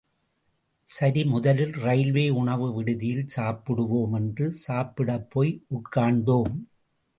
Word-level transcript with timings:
சரி 0.87 1.23
முதலில் 1.25 1.71
ரயில்வே 1.71 2.29
உணவு 2.29 2.73
விடுதியில் 2.73 3.29
சாப்பிடுவோம் 3.35 4.13
என்று 4.13 4.47
சாப்பிடப்போய் 4.67 5.53
உட்கார்ந்தோம். 5.71 6.55